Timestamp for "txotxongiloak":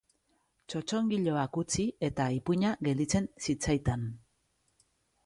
0.73-1.59